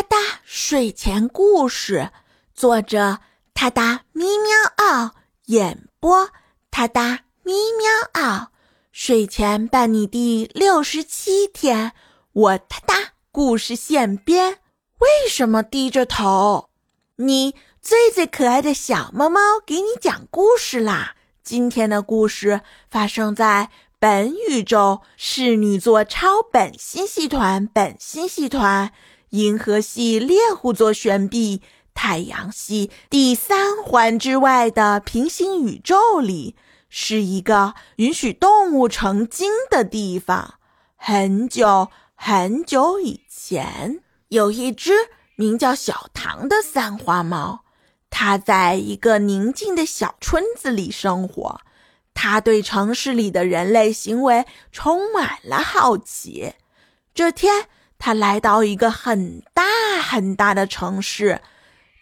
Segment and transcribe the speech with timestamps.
[0.00, 2.10] 哒哒睡前故事，
[2.54, 3.18] 作者：
[3.52, 5.10] 哒哒咪喵嗷，
[5.44, 6.30] 演播：
[6.70, 8.50] 哒哒咪喵嗷。
[8.90, 11.92] 睡前伴你第六十七天，
[12.32, 12.94] 我哒哒
[13.30, 14.60] 故事现编。
[15.00, 16.70] 为什么低着头？
[17.16, 21.14] 你最最可爱的小猫猫给你讲故事啦！
[21.44, 23.68] 今天的故事发生在。
[23.98, 28.94] 本宇宙侍女座超本星系团、本星系团、
[29.30, 31.62] 银河系猎户座旋臂、
[31.94, 36.56] 太阳系第三环之外的平行宇宙里，
[36.88, 40.54] 是一个允许动物成精的地方。
[40.96, 44.92] 很久很久以前，有一只
[45.36, 47.64] 名叫小唐的三花猫，
[48.10, 51.60] 它在一个宁静的小村子里生活。
[52.12, 56.54] 他对城市里的人类行为充满了好奇。
[57.14, 57.66] 这天，
[58.00, 59.62] 他来到一个很大
[60.02, 61.40] 很大的城市，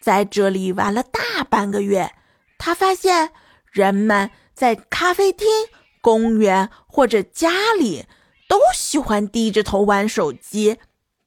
[0.01, 2.11] 在这里玩了大半个月。
[2.57, 3.31] 他发现
[3.71, 5.47] 人们在咖啡厅、
[6.01, 8.05] 公园或者家里
[8.47, 10.77] 都喜欢低着头玩手机，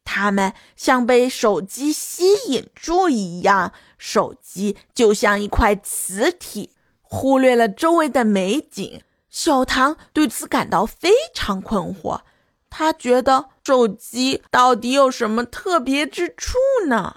[0.04, 6.70] 他们像被手机吸引住一样，手机就像一块磁体。
[7.02, 12.22] 忽略了周围的美景，小唐对此感到非常困惑。
[12.74, 16.56] 他觉得手机到底有什么特别之处
[16.86, 17.16] 呢？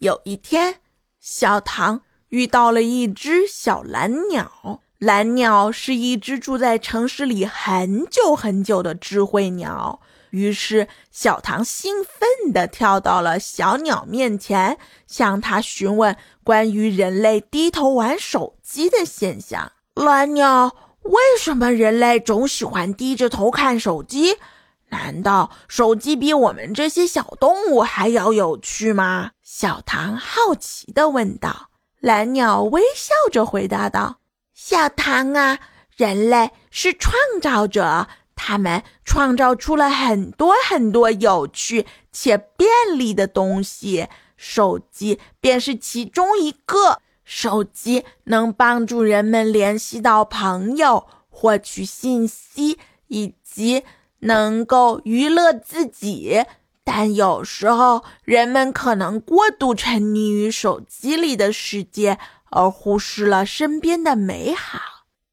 [0.00, 0.80] 有一天，
[1.18, 4.82] 小唐遇到了一只小蓝鸟。
[4.98, 10.00] 蓝鸟是一只住在城市里很久很久的智慧鸟。
[10.30, 19.72] 于是，小唐兴奋地跳到了小鸟面前，向他询问关于人类低头玩手机的现象。
[19.94, 24.36] 蓝鸟，为什么人类总喜欢低着头看手机？
[24.92, 29.30] 难道手机比我们这些小动物还要有趣吗？
[29.42, 31.70] 小唐好奇地问道。
[31.98, 34.18] 蓝鸟微笑着回答道
[34.52, 35.58] ：“小唐啊，
[35.96, 47.00] 人类是创造者。”他们创造出了很多很多有趣且便利的东西，手机便是其中一个。
[47.24, 53.84] 手机能帮助人们联系到朋友、获取信息以及
[54.22, 56.44] 能够娱乐自己，
[56.82, 62.18] 但有时候人们可能过度沉溺于手机里的世界，
[62.50, 64.80] 而忽视了身边的美好。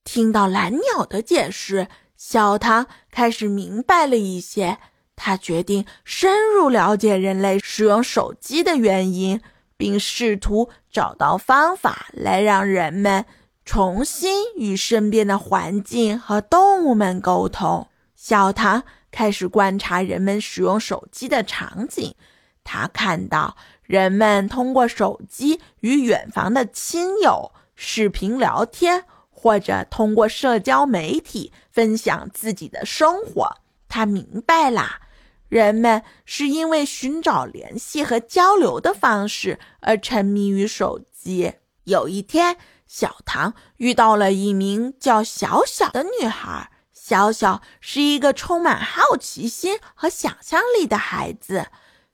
[0.04, 1.88] 听到蓝鸟的解释。
[2.18, 4.78] 小唐开始明白了一些，
[5.16, 9.40] 他决定深入了解人类使用手机的原因，
[9.78, 13.24] 并试图找到方法来让人们
[13.64, 17.88] 重新与身边的环境和动物们沟通。
[18.22, 22.14] 小唐开始观察人们使用手机的场景，
[22.66, 29.06] 他看到人们通过手机与远房的亲友视频聊天。
[29.32, 33.56] 或者通过社交媒体分享自己的生活，
[33.88, 35.00] 他明白啦，
[35.48, 41.54] 人们是因为寻找联系和交流的方式而沉迷于手机。
[41.86, 46.70] 有一天，小唐遇到了一名叫小小的女孩。
[47.10, 51.72] 小小是一个充满好奇心和想象力的孩子，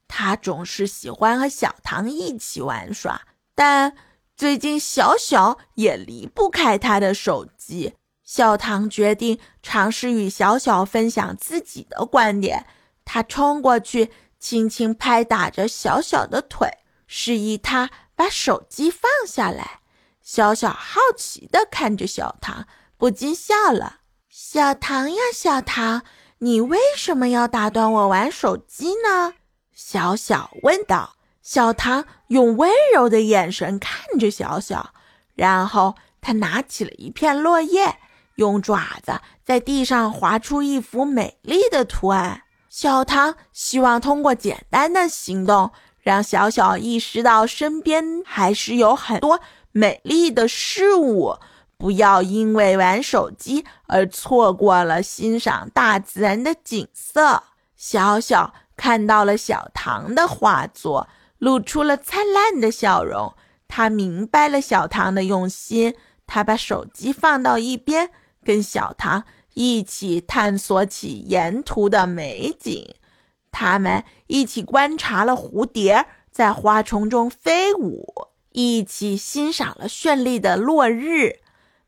[0.07, 3.23] 他总是喜欢和小唐一起玩耍，
[3.53, 3.97] 但。
[4.37, 7.95] 最近，小小也离不开他的手机。
[8.25, 12.65] 小唐决定尝试与小小分享自己的观点。
[13.05, 16.69] 他冲过去，轻轻拍打着小小的腿，
[17.07, 19.79] 示意他把手机放下来。
[20.21, 22.67] 小小好奇地看着小唐，
[22.97, 23.99] 不禁笑了
[24.37, 26.01] ：“小唐呀，小唐，
[26.39, 29.35] 你为什么要打断我玩手机呢？”
[29.73, 31.15] 小小问道。
[31.41, 34.93] 小唐用温柔的眼神看着小小，
[35.35, 37.95] 然后他拿起了一片落叶，
[38.35, 42.41] 用爪子在地上划出一幅美丽的图案。
[42.67, 49.39] 小唐希望通过简单的行动，让小小意识到身边还是有很多
[49.71, 51.37] 美丽的事物，
[51.85, 57.43] 不要因为玩手机而错过了欣赏大自然的景色。
[57.75, 61.07] 小小看到了小唐的画作。
[61.37, 63.35] 露出了灿烂的笑容，
[63.67, 65.93] 他明白了小唐的用心。
[66.25, 68.09] 他把手机放到一边，
[68.43, 69.23] 跟小唐
[69.53, 72.95] 一起探索起沿途的美景。
[73.51, 81.41] 他们一起观察了蝴蝶在花丛中飞舞，一起欣赏了绚丽的落日。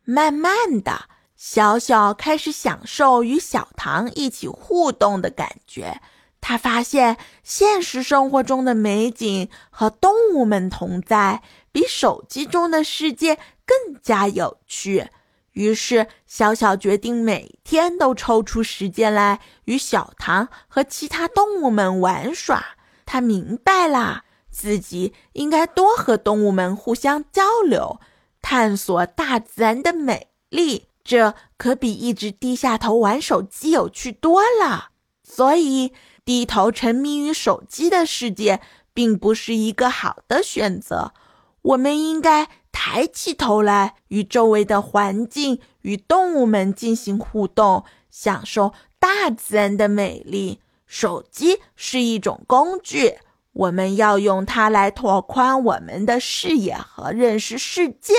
[0.09, 1.01] 慢慢的，
[1.35, 5.99] 小小开始享受与小唐一起互动的感觉。
[6.39, 11.43] 他发现现实生活中的美景和动物们同在，
[11.73, 15.09] 比手机中的世界更加有趣。
[15.51, 22.63] 于是，小小决定每天都抽出时间来与小唐和其他动物们玩耍。
[23.05, 27.99] 他明白了，自己应该多和动物们互相交流，
[28.49, 30.85] 探索大自然的美丽。
[31.03, 34.91] 这可比一直低下头玩手机有趣多了。
[35.21, 35.91] 所以。
[36.27, 38.59] 低头沉迷于手机的世界，
[38.93, 41.13] 并不是一个好的选择。
[41.61, 50.59] 我们应该抬起头来，与周围的环境与动物们进行互动，享受大自然的美丽。
[50.85, 53.19] 手机是一种工具，
[53.57, 58.13] 我们要用它来拓宽我们的视野和认识世界，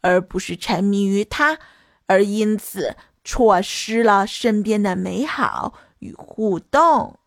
[0.00, 1.58] 而不是沉迷于它，
[2.06, 7.18] 而因此错失了身边的美好与互动。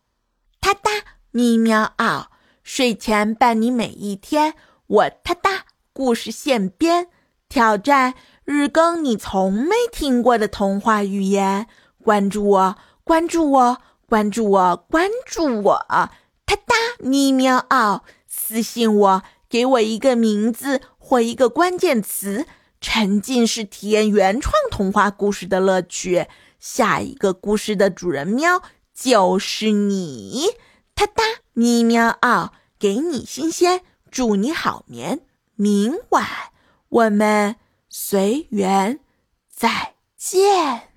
[0.60, 0.90] 哒哒
[1.30, 2.28] 咪喵嗷，
[2.64, 4.54] 睡前伴你每一天。
[4.86, 7.06] 我哒哒故事现编，
[7.48, 8.14] 挑战
[8.44, 11.68] 日更你从没听过的童话语言。
[12.02, 13.78] 关注我，关注我，
[14.08, 16.10] 关注我，关注我！
[16.46, 22.46] 哒哒咪喵嗷，私信我，给我一个名字或一个关键词，
[22.80, 26.26] 沉浸式体验原创童话故事的乐趣。
[26.58, 28.62] 下一个故事的主人喵。
[28.96, 30.50] 就是你，
[30.94, 35.22] 哒哒咪喵嗷，给你新鲜，祝你好眠。
[35.56, 36.24] 明晚
[36.88, 37.56] 我们
[37.88, 39.00] 随缘
[39.50, 40.93] 再见。